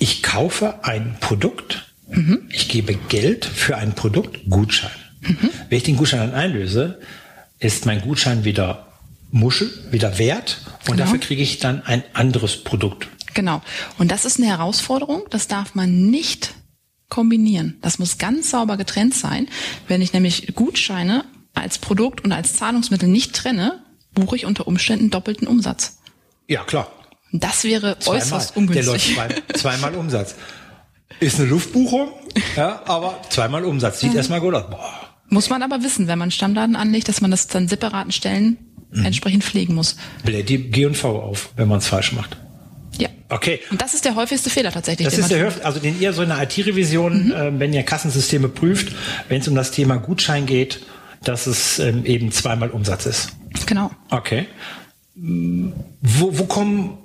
ich 0.00 0.24
kaufe 0.24 0.82
ein 0.84 1.16
Produkt, 1.20 1.92
Mhm. 2.08 2.48
ich 2.50 2.68
gebe 2.68 2.94
Geld 2.96 3.44
für 3.44 3.76
ein 3.76 3.92
Produkt, 3.94 4.40
Gutschein. 4.50 4.90
Mhm. 5.20 5.50
Wenn 5.68 5.78
ich 5.78 5.84
den 5.84 5.96
Gutschein 5.96 6.18
dann 6.20 6.34
einlöse, 6.34 6.98
ist 7.60 7.86
mein 7.86 8.00
Gutschein 8.00 8.44
wieder 8.44 8.87
Muschel, 9.30 9.70
wieder 9.90 10.18
wert 10.18 10.58
und 10.80 10.92
Genau. 10.92 11.04
dafür 11.04 11.18
kriege 11.20 11.42
ich 11.42 11.58
dann 11.58 11.82
ein 11.82 12.02
anderes 12.14 12.64
Produkt. 12.64 13.08
Genau. 13.34 13.60
Und 13.98 14.10
das 14.10 14.24
ist 14.24 14.38
eine 14.38 14.46
Herausforderung, 14.48 15.22
das 15.30 15.48
darf 15.48 15.74
man 15.74 16.10
nicht 16.10 16.54
kombinieren. 17.08 17.78
Das 17.82 17.98
muss 17.98 18.18
ganz 18.18 18.50
sauber 18.50 18.76
getrennt 18.76 19.14
sein. 19.14 19.48
Wenn 19.86 20.02
ich 20.02 20.12
nämlich 20.12 20.54
Gutscheine 20.54 21.24
als 21.54 21.78
Produkt 21.78 22.22
und 22.24 22.32
als 22.32 22.54
Zahlungsmittel 22.54 23.08
nicht 23.08 23.34
trenne, 23.34 23.82
buche 24.12 24.36
ich 24.36 24.46
unter 24.46 24.66
Umständen 24.66 25.10
doppelten 25.10 25.46
Umsatz. 25.46 25.98
Ja, 26.48 26.64
klar. 26.64 26.90
Das 27.32 27.64
wäre 27.64 27.98
Zweimal. 27.98 28.20
äußerst 28.22 28.56
Der 28.56 28.62
läuft 28.62 28.70
ungünstig. 28.88 29.14
zwei, 29.14 29.28
zweimal 29.58 29.94
Umsatz. 29.94 30.34
Ist 31.20 31.38
eine 31.40 31.48
Luftbuchung, 31.48 32.08
ja, 32.56 32.82
aber 32.86 33.20
zweimal 33.30 33.64
Umsatz. 33.64 34.00
Sieht 34.00 34.14
erstmal 34.14 34.40
gut 34.40 34.54
aus. 34.54 34.68
Boah. 34.70 34.94
Muss 35.30 35.50
man 35.50 35.62
aber 35.62 35.82
wissen, 35.82 36.06
wenn 36.06 36.18
man 36.18 36.30
Stammdaten 36.30 36.76
anlegt, 36.76 37.08
dass 37.08 37.20
man 37.20 37.30
das 37.30 37.54
an 37.54 37.68
separaten 37.68 38.12
Stellen 38.12 38.56
Mhm. 38.90 39.04
entsprechend 39.04 39.44
pflegen 39.44 39.74
muss. 39.74 39.96
Bläht 40.24 40.48
die 40.48 40.70
G&V 40.70 41.20
auf, 41.20 41.50
wenn 41.56 41.68
man 41.68 41.78
es 41.78 41.86
falsch 41.86 42.12
macht. 42.12 42.36
Ja. 42.98 43.08
Okay. 43.28 43.60
Und 43.70 43.80
das 43.80 43.94
ist 43.94 44.04
der 44.04 44.14
häufigste 44.14 44.50
Fehler 44.50 44.72
tatsächlich. 44.72 45.06
Das 45.06 45.14
ist 45.18 45.30
man 45.30 45.38
der 45.40 45.64
also 45.64 45.78
den 45.78 46.00
ihr 46.00 46.12
so 46.12 46.22
in 46.22 46.30
der 46.30 46.42
IT-Revision, 46.42 47.32
äh, 47.32 47.52
wenn 47.58 47.72
ihr 47.72 47.82
Kassensysteme 47.82 48.48
prüft, 48.48 48.94
wenn 49.28 49.40
es 49.40 49.48
um 49.48 49.54
das 49.54 49.70
Thema 49.70 49.96
Gutschein 49.96 50.46
geht, 50.46 50.80
dass 51.22 51.46
es 51.46 51.78
ähm, 51.78 52.04
eben 52.04 52.32
zweimal 52.32 52.70
Umsatz 52.70 53.06
ist. 53.06 53.32
Genau. 53.66 53.90
Okay. 54.10 54.46
Wo, 55.14 56.38
wo 56.38 56.44
kommen 56.44 56.98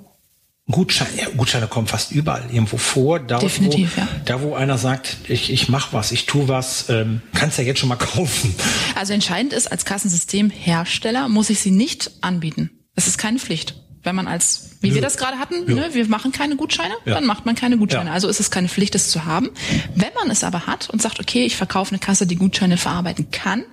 Gutscheine? 0.70 1.10
Ja, 1.20 1.28
Gutscheine 1.36 1.66
kommen 1.66 1.86
fast 1.86 2.10
überall 2.12 2.44
irgendwo 2.50 2.78
vor. 2.78 3.20
Da, 3.20 3.38
Definitiv, 3.38 3.96
wo, 3.96 4.00
ja. 4.00 4.08
Da, 4.24 4.40
wo 4.40 4.54
einer 4.54 4.78
sagt, 4.78 5.18
ich, 5.28 5.52
ich 5.52 5.68
mach 5.68 5.92
was, 5.92 6.10
ich 6.10 6.24
tu 6.24 6.48
was, 6.48 6.88
ähm, 6.88 7.20
kannst 7.34 7.58
ja 7.58 7.64
jetzt 7.64 7.80
schon 7.80 7.88
mal 7.90 7.96
kaufen. 7.98 8.54
Also 8.94 9.12
entscheidend 9.12 9.52
ist, 9.52 9.70
als 9.70 9.84
Kassensystemhersteller 9.84 11.28
muss 11.28 11.50
ich 11.50 11.60
sie 11.60 11.70
nicht 11.70 12.10
anbieten. 12.22 12.70
Es 12.96 13.06
ist 13.06 13.18
keine 13.18 13.38
Pflicht. 13.38 13.74
Wenn 14.02 14.14
man 14.16 14.26
als, 14.26 14.70
wie 14.80 14.88
Nö. 14.88 14.96
wir 14.96 15.02
das 15.02 15.16
gerade 15.16 15.38
hatten, 15.38 15.64
ne, 15.64 15.90
wir 15.92 16.06
machen 16.08 16.30
keine 16.32 16.56
Gutscheine, 16.56 16.92
Ja. 17.06 17.14
dann 17.14 17.24
macht 17.26 17.46
man 17.46 17.54
keine 17.54 17.78
Gutscheine. 17.78 18.10
Ja. 18.10 18.14
Also 18.14 18.28
ist 18.28 18.38
es 18.40 18.50
keine 18.50 18.68
Pflicht, 18.68 18.94
es 18.94 19.08
zu 19.10 19.24
haben. 19.24 19.50
Wenn 19.94 20.12
man 20.14 20.30
es 20.30 20.44
aber 20.44 20.66
hat 20.66 20.90
und 20.90 21.00
sagt, 21.00 21.20
okay, 21.20 21.44
ich 21.46 21.56
verkaufe 21.56 21.90
eine 21.92 21.98
Kasse, 21.98 22.26
die 22.26 22.36
Gutscheine 22.36 22.76
verarbeiten 22.76 23.30
kann, 23.30 23.64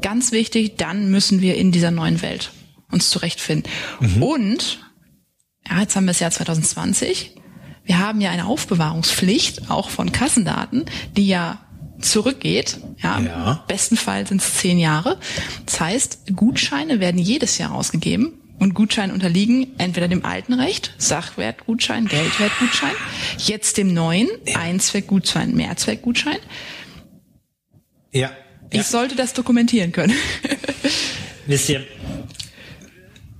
ganz 0.00 0.30
wichtig, 0.30 0.76
dann 0.76 1.10
müssen 1.10 1.40
wir 1.40 1.56
in 1.56 1.72
dieser 1.72 1.90
neuen 1.90 2.22
Welt 2.22 2.50
uns 2.92 3.10
zurechtfinden. 3.10 3.70
Mhm. 4.00 4.22
Und, 4.22 4.78
ja, 5.68 5.80
jetzt 5.80 5.96
haben 5.96 6.04
wir 6.04 6.12
das 6.12 6.20
Jahr 6.20 6.30
2020. 6.30 7.36
Wir 7.84 7.98
haben 7.98 8.20
ja 8.20 8.30
eine 8.30 8.46
Aufbewahrungspflicht, 8.46 9.70
auch 9.70 9.90
von 9.90 10.12
Kassendaten, 10.12 10.84
die 11.16 11.26
ja 11.26 11.60
zurückgeht. 12.00 12.78
Ja, 13.02 13.20
Ja. 13.20 13.52
Im 13.52 13.66
besten 13.68 13.96
Fall 13.96 14.26
sind 14.26 14.40
es 14.40 14.54
zehn 14.54 14.78
Jahre. 14.78 15.18
Das 15.66 15.80
heißt, 15.80 16.36
Gutscheine 16.36 17.00
werden 17.00 17.18
jedes 17.18 17.58
Jahr 17.58 17.72
ausgegeben 17.72 18.34
und 18.58 18.74
Gutscheine 18.74 19.12
unterliegen 19.12 19.68
entweder 19.78 20.08
dem 20.08 20.24
alten 20.24 20.54
Recht, 20.54 20.94
Sachwertgutschein, 20.98 22.06
Geldwertgutschein, 22.06 22.94
jetzt 23.38 23.76
dem 23.76 23.92
neuen, 23.92 24.28
Einzweckgutschein, 24.54 25.54
Mehrzweckgutschein. 25.54 26.38
Ja. 28.12 28.20
ja. 28.20 28.30
Ich 28.70 28.84
sollte 28.84 29.16
das 29.16 29.32
dokumentieren 29.32 29.90
können. 29.90 30.14
Wisst 31.46 31.68
ihr, 31.70 31.84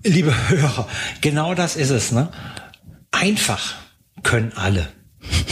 liebe 0.02 0.34
Hörer, 0.48 0.88
genau 1.20 1.54
das 1.54 1.76
ist 1.76 1.90
es. 1.90 2.12
Ne? 2.12 2.28
Einfach 3.10 3.74
können 4.22 4.52
alle. 4.54 4.88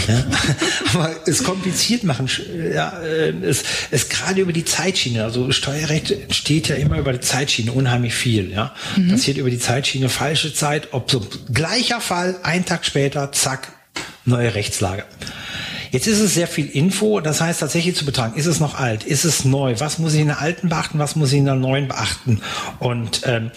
Ja? 0.08 0.24
Aber 0.94 1.14
es 1.26 1.44
kompliziert 1.44 2.02
machen, 2.02 2.28
ja, 2.74 2.98
äh, 3.00 3.30
es, 3.30 3.62
es 3.90 4.08
gerade 4.08 4.40
über 4.40 4.52
die 4.52 4.64
Zeitschiene, 4.64 5.22
also 5.22 5.52
Steuerrecht 5.52 6.34
steht 6.34 6.68
ja 6.68 6.76
immer 6.76 6.98
über 6.98 7.12
die 7.12 7.20
Zeitschiene 7.20 7.72
unheimlich 7.72 8.14
viel. 8.14 8.50
Ja? 8.50 8.74
Passiert 9.08 9.36
über 9.36 9.50
die 9.50 9.58
Zeitschiene 9.58 10.08
falsche 10.08 10.52
Zeit, 10.52 10.88
ob 10.92 11.10
so 11.10 11.24
gleicher 11.52 12.00
Fall, 12.00 12.36
ein 12.42 12.64
Tag 12.64 12.84
später, 12.84 13.30
zack, 13.32 13.68
neue 14.24 14.54
Rechtslage. 14.54 15.04
Jetzt 15.90 16.06
ist 16.06 16.20
es 16.20 16.34
sehr 16.34 16.46
viel 16.46 16.66
Info, 16.66 17.20
das 17.20 17.40
heißt 17.40 17.60
tatsächlich 17.60 17.96
zu 17.96 18.04
betragen, 18.04 18.38
ist 18.38 18.46
es 18.46 18.60
noch 18.60 18.78
alt, 18.78 19.02
ist 19.02 19.24
es 19.24 19.44
neu, 19.44 19.74
was 19.78 19.98
muss 19.98 20.14
ich 20.14 20.20
in 20.20 20.28
der 20.28 20.40
alten 20.40 20.68
beachten, 20.68 21.00
was 21.00 21.16
muss 21.16 21.32
ich 21.32 21.38
in 21.38 21.46
der 21.46 21.56
neuen 21.56 21.88
beachten? 21.88 22.40
Und 22.78 23.22
ähm, 23.24 23.50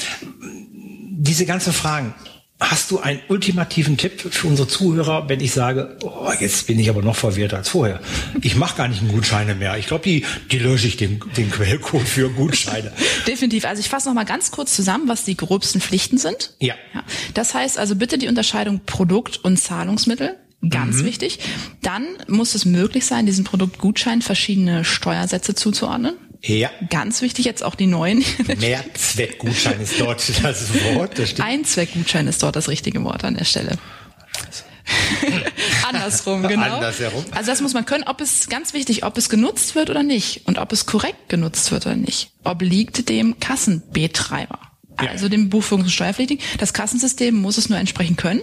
diese 1.24 1.46
ganzen 1.46 1.74
Fragen, 1.74 2.14
Hast 2.60 2.92
du 2.92 3.00
einen 3.00 3.20
ultimativen 3.28 3.98
Tipp 3.98 4.22
für 4.22 4.48
unsere 4.48 4.70
Zuhörer, 4.70 5.28
wenn 5.28 5.42
ich 5.42 5.52
sage, 5.52 5.98
oh, 6.02 6.32
jetzt 6.40 6.66
bin 6.66 6.80
ich 6.80 6.90
aber 6.90 7.02
noch 7.02 7.16
verwirrter 7.16 7.58
als 7.58 7.68
vorher? 7.68 8.00
Ich 8.42 8.56
mache 8.56 8.78
gar 8.78 8.88
nicht 8.88 9.02
einen 9.02 9.12
Gutscheine 9.12 9.54
mehr. 9.54 9.78
Ich 9.78 9.88
glaube, 9.88 10.06
die, 10.06 10.24
die 10.50 10.60
lösche 10.60 10.88
ich 10.88 10.96
den, 10.96 11.20
den 11.36 11.52
Quellcode 11.52 12.08
für 12.08 12.30
Gutscheine. 12.30 12.94
Definitiv. 13.28 13.66
Also 13.66 13.82
ich 13.82 13.90
fasse 13.90 14.08
noch 14.08 14.16
mal 14.16 14.24
ganz 14.24 14.52
kurz 14.52 14.74
zusammen, 14.76 15.10
was 15.10 15.26
die 15.26 15.36
gröbsten 15.36 15.82
Pflichten 15.82 16.18
sind. 16.18 16.54
Ja. 16.60 16.76
ja. 16.94 17.04
Das 17.34 17.54
heißt 17.54 17.78
also 17.78 17.98
bitte 17.98 18.18
die 18.18 18.30
Unterscheidung 18.30 18.80
Produkt 18.86 19.44
und 19.44 19.58
Zahlungsmittel. 19.58 20.38
Ganz 20.70 21.02
mhm. 21.02 21.06
wichtig. 21.06 21.40
Dann 21.82 22.06
muss 22.28 22.56
es 22.56 22.64
möglich 22.64 23.06
sein, 23.06 23.26
diesem 23.26 23.44
Produkt 23.44 23.80
Gutschein 23.80 24.22
verschiedene 24.22 24.86
Steuersätze 24.86 25.54
zuzuordnen. 25.54 26.14
Ja. 26.46 26.70
Ganz 26.90 27.22
wichtig 27.22 27.46
jetzt 27.46 27.64
auch 27.64 27.76
die 27.76 27.88
neuen. 27.88 28.24
Mehrzweckgutschein 28.60 29.80
ist 29.80 30.00
dort 30.00 30.44
das 30.44 30.74
Wort. 30.96 31.18
Das 31.18 31.40
Einzweckgutschein 31.40 32.28
ist 32.28 32.44
dort 32.44 32.56
das 32.56 32.68
richtige 32.68 33.04
Wort 33.04 33.24
an 33.24 33.36
der 33.36 33.46
Stelle. 33.46 33.78
Andersrum, 35.88 36.46
genau. 36.46 36.76
Andersherum. 36.76 37.24
Also 37.32 37.52
das 37.52 37.62
muss 37.62 37.74
man 37.74 37.86
können. 37.86 38.04
Ob 38.04 38.20
es 38.20 38.50
ganz 38.50 38.74
wichtig, 38.74 39.06
ob 39.06 39.18
es 39.18 39.30
genutzt 39.30 39.76
wird 39.76 39.90
oder 39.90 40.04
nicht 40.04 40.46
und 40.46 40.58
ob 40.58 40.74
es 40.74 40.86
korrekt 40.86 41.30
genutzt 41.30 41.72
wird 41.72 41.86
oder 41.86 41.96
nicht, 41.96 42.32
obliegt 42.44 43.08
dem 43.08 43.40
Kassenbetreiber, 43.40 44.60
ja. 45.02 45.10
also 45.10 45.30
dem 45.30 45.50
Buchführungs- 45.50 45.84
und 45.84 45.92
Steuerpflichtigen. 45.92 46.44
Das 46.58 46.74
Kassensystem 46.74 47.36
muss 47.36 47.58
es 47.58 47.70
nur 47.70 47.80
entsprechend 47.80 48.18
können 48.18 48.42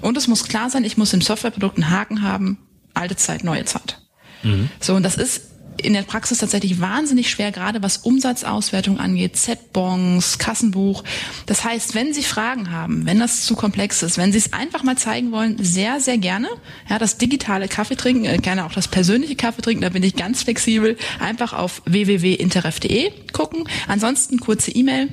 und 0.00 0.16
es 0.16 0.28
muss 0.28 0.44
klar 0.44 0.70
sein, 0.70 0.84
ich 0.84 0.96
muss 0.96 1.12
im 1.12 1.20
Softwareprodukt 1.20 1.76
einen 1.76 1.90
Haken 1.90 2.22
haben, 2.22 2.58
alte 2.94 3.16
Zeit, 3.16 3.44
neue 3.44 3.66
Zeit. 3.66 4.00
Mhm. 4.42 4.70
So 4.80 4.94
und 4.94 5.02
das 5.02 5.16
ist 5.16 5.42
in 5.82 5.92
der 5.92 6.02
Praxis 6.02 6.38
tatsächlich 6.38 6.80
wahnsinnig 6.80 7.30
schwer, 7.30 7.52
gerade 7.52 7.82
was 7.82 7.98
Umsatzauswertung 7.98 8.98
angeht, 8.98 9.36
Z-Bons, 9.36 10.38
Kassenbuch. 10.38 11.04
Das 11.46 11.64
heißt, 11.64 11.94
wenn 11.94 12.12
Sie 12.12 12.22
Fragen 12.22 12.70
haben, 12.70 13.06
wenn 13.06 13.18
das 13.18 13.44
zu 13.44 13.54
komplex 13.56 14.02
ist, 14.02 14.18
wenn 14.18 14.32
Sie 14.32 14.38
es 14.38 14.52
einfach 14.52 14.82
mal 14.82 14.96
zeigen 14.96 15.32
wollen, 15.32 15.62
sehr, 15.62 16.00
sehr 16.00 16.18
gerne. 16.18 16.48
Ja, 16.88 16.98
das 16.98 17.18
digitale 17.18 17.68
Kaffee 17.68 17.96
trinken, 17.96 18.24
äh, 18.24 18.38
gerne 18.38 18.64
auch 18.64 18.72
das 18.72 18.88
persönliche 18.88 19.36
Kaffee 19.36 19.62
trinken, 19.62 19.82
da 19.82 19.88
bin 19.90 20.02
ich 20.02 20.16
ganz 20.16 20.42
flexibel. 20.42 20.96
Einfach 21.20 21.52
auf 21.52 21.82
www.interref.de 21.86 23.12
gucken. 23.32 23.68
Ansonsten 23.86 24.40
kurze 24.40 24.70
E-Mail 24.70 25.08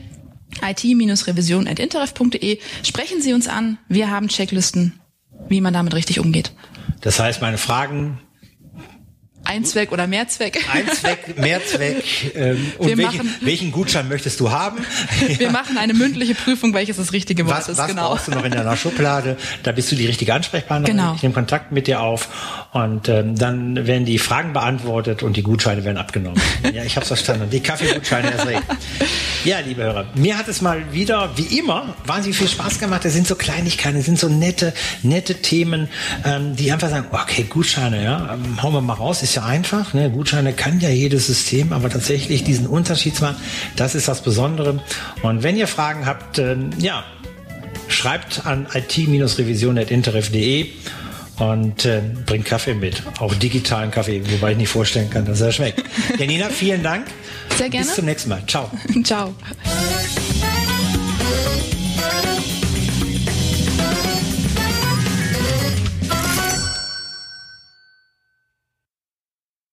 it-revision.interref.de. 0.61 2.59
Sprechen 2.83 3.21
Sie 3.21 3.33
uns 3.33 3.47
an. 3.47 3.77
Wir 3.87 4.09
haben 4.09 4.27
Checklisten, 4.27 4.99
wie 5.49 5.61
man 5.61 5.73
damit 5.73 5.93
richtig 5.93 6.19
umgeht. 6.19 6.51
Das 7.01 7.19
heißt, 7.19 7.41
meine 7.41 7.57
Fragen 7.57 8.19
Einzweck 9.45 9.91
oder 9.91 10.07
Mehrzweck. 10.07 10.65
Einzweck, 10.73 11.37
Mehrzweck. 11.37 12.35
Ähm, 12.35 12.71
und 12.77 12.97
welchen, 12.97 13.17
machen, 13.17 13.35
welchen 13.41 13.71
Gutschein 13.71 14.07
möchtest 14.07 14.39
du 14.39 14.51
haben? 14.51 14.77
Wir 15.37 15.51
machen 15.51 15.77
eine 15.77 15.93
mündliche 15.93 16.35
Prüfung, 16.35 16.73
welches 16.73 16.97
das 16.97 17.13
richtige 17.13 17.45
Wort 17.45 17.59
was, 17.59 17.69
ist. 17.69 17.77
Was 17.77 17.87
genau. 17.87 18.09
brauchst 18.09 18.27
du 18.27 18.31
noch 18.31 18.43
in 18.43 18.51
deiner 18.51 18.75
Schublade? 18.75 19.37
Da 19.63 19.71
bist 19.71 19.91
du 19.91 19.95
die 19.95 20.05
richtige 20.05 20.33
Ansprechpartnerin. 20.33 20.97
Genau. 20.97 21.13
Ich 21.15 21.23
nehme 21.23 21.33
Kontakt 21.33 21.71
mit 21.71 21.87
dir 21.87 22.01
auf 22.01 22.67
und 22.73 23.07
ähm, 23.07 23.35
dann 23.35 23.87
werden 23.87 24.05
die 24.05 24.17
Fragen 24.17 24.53
beantwortet 24.53 25.23
und 25.23 25.37
die 25.37 25.43
Gutscheine 25.43 25.83
werden 25.85 25.97
abgenommen. 25.97 26.41
ja, 26.73 26.83
ich 26.83 26.95
habe 26.95 27.05
verstanden. 27.05 27.49
Die 27.49 27.61
Kaffeegutscheine 27.61 28.31
erst 28.31 28.47
recht. 28.47 28.63
Ja, 29.45 29.59
liebe 29.59 29.83
Hörer, 29.83 30.07
mir 30.15 30.37
hat 30.37 30.47
es 30.47 30.61
mal 30.61 30.91
wieder, 30.91 31.29
wie 31.35 31.59
immer, 31.59 31.93
wahnsinnig 32.05 32.37
viel 32.37 32.47
Spaß 32.47 32.79
gemacht. 32.79 33.05
Das 33.05 33.13
sind 33.13 33.27
so 33.27 33.35
Kleinigkeiten, 33.35 33.97
das 33.97 34.05
sind 34.05 34.17
so 34.17 34.27
nette, 34.27 34.73
nette 35.03 35.35
Themen, 35.35 35.87
ähm, 36.23 36.55
die 36.55 36.71
einfach 36.71 36.89
sagen, 36.89 37.07
okay, 37.11 37.43
Gutscheine, 37.47 38.03
ja, 38.03 38.33
ähm, 38.33 38.63
hauen 38.63 38.73
wir 38.73 38.81
mal 38.81 38.93
raus, 38.93 39.21
ist 39.21 39.34
ja 39.35 39.43
einfach. 39.43 39.93
Ne? 39.93 40.09
Gutscheine 40.09 40.53
kann 40.53 40.79
ja 40.79 40.89
jedes 40.89 41.27
System, 41.27 41.73
aber 41.73 41.89
tatsächlich 41.89 42.43
diesen 42.43 42.67
Unterschied 42.67 43.15
zu 43.15 43.23
machen, 43.23 43.37
das 43.75 43.95
ist 43.95 44.07
das 44.07 44.21
Besondere. 44.21 44.79
Und 45.21 45.43
wenn 45.43 45.57
ihr 45.57 45.67
Fragen 45.67 46.05
habt, 46.05 46.39
ähm, 46.39 46.71
ja, 46.77 47.03
schreibt 47.87 48.45
an 48.45 48.67
it-revision.interref.de 48.73 50.67
und 51.37 51.85
äh, 51.85 52.01
bringt 52.25 52.45
Kaffee 52.45 52.73
mit. 52.73 53.03
Auch 53.19 53.35
digitalen 53.35 53.91
Kaffee, 53.91 54.21
wobei 54.31 54.53
ich 54.53 54.57
nicht 54.57 54.69
vorstellen 54.69 55.09
kann, 55.09 55.25
dass 55.25 55.41
er 55.41 55.51
schmeckt. 55.51 55.83
Janina, 56.17 56.49
vielen 56.49 56.81
Dank. 56.83 57.07
Sehr 57.57 57.69
gerne. 57.69 57.85
Bis 57.85 57.95
zum 57.95 58.05
nächsten 58.05 58.29
Mal. 58.29 58.43
Ciao. 58.47 58.71
Ciao. 59.03 59.35